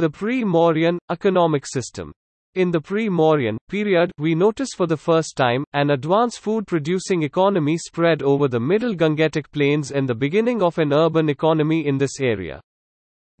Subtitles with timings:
[0.00, 2.10] The pre-Mauryan economic system.
[2.54, 8.22] In the pre-Mauryan period, we notice for the first time, an advanced food-producing economy spread
[8.22, 12.62] over the middle Gangetic plains and the beginning of an urban economy in this area.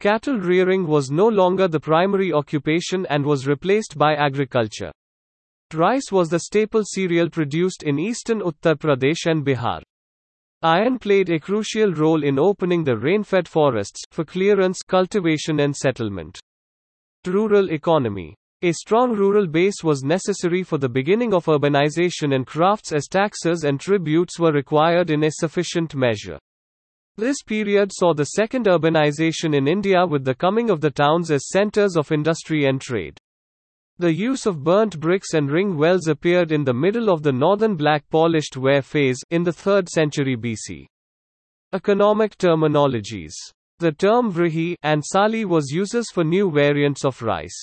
[0.00, 4.92] Cattle rearing was no longer the primary occupation and was replaced by agriculture.
[5.72, 9.80] Rice was the staple cereal produced in eastern Uttar Pradesh and Bihar.
[10.60, 16.38] Iron played a crucial role in opening the rain-fed forests for clearance, cultivation and settlement.
[17.26, 22.92] Rural economy a strong rural base was necessary for the beginning of urbanization and crafts
[22.92, 26.38] as taxes and tributes were required in a sufficient measure.
[27.16, 31.48] This period saw the second urbanization in India with the coming of the towns as
[31.48, 33.16] centers of industry and trade.
[33.98, 37.76] The use of burnt bricks and ring wells appeared in the middle of the northern
[37.76, 40.84] black polished ware phase in the 3rd century BC.
[41.72, 43.32] Economic terminologies.
[43.80, 47.58] The term vrihi and sali was uses for new variants of rice.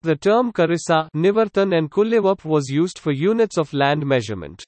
[0.00, 4.64] The term karisa, nivartan and kullivap was used for units of land measurement.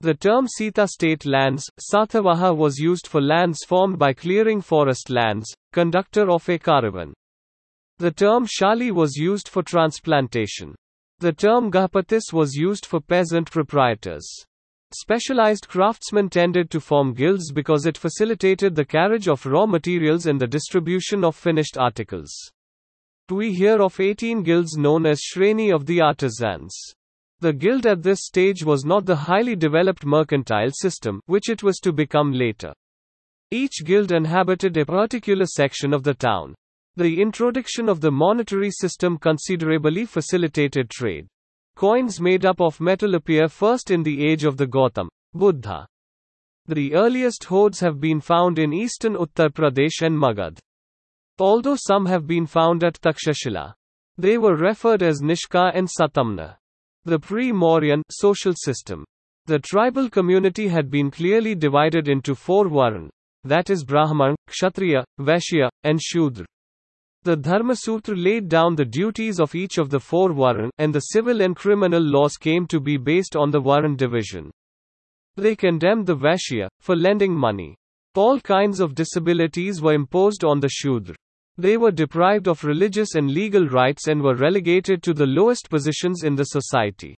[0.00, 5.50] The term Sita state lands, Sathavaha was used for lands formed by clearing forest lands,
[5.72, 7.14] conductor of a caravan.
[7.96, 10.74] The term Shali was used for transplantation.
[11.20, 14.30] The term Gahpatis was used for peasant proprietors.
[14.92, 20.40] Specialized craftsmen tended to form guilds because it facilitated the carriage of raw materials and
[20.40, 22.32] the distribution of finished articles.
[23.30, 26.76] We hear of 18 guilds known as Shreni of the artisans.
[27.38, 31.78] The guild at this stage was not the highly developed mercantile system, which it was
[31.78, 32.72] to become later.
[33.52, 36.56] Each guild inhabited a particular section of the town.
[36.96, 41.28] The introduction of the monetary system considerably facilitated trade.
[41.76, 45.86] Coins made up of metal appear first in the age of the Gautam Buddha.
[46.66, 50.58] The earliest hoards have been found in eastern Uttar Pradesh and Magad
[51.40, 53.72] although some have been found at Takshashila.
[54.18, 56.56] They were referred as Nishka and Satamna.
[57.04, 59.04] The pre-Mauryan social system.
[59.46, 63.08] The tribal community had been clearly divided into four Varn,
[63.44, 66.44] that is Brahman, Kshatriya, Vaishya, and Shudra.
[67.22, 71.42] The Dharmasutra laid down the duties of each of the four Varn, and the civil
[71.42, 74.50] and criminal laws came to be based on the Varn division.
[75.36, 77.76] They condemned the Vaishya for lending money.
[78.14, 81.14] All kinds of disabilities were imposed on the Shudra.
[81.58, 86.24] They were deprived of religious and legal rights and were relegated to the lowest positions
[86.24, 87.16] in the society.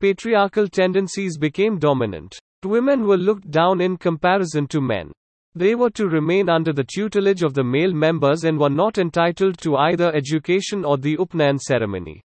[0.00, 2.38] Patriarchal tendencies became dominant.
[2.64, 5.12] Women were looked down in comparison to men.
[5.54, 9.58] They were to remain under the tutelage of the male members and were not entitled
[9.58, 12.22] to either education or the Upnayan ceremony.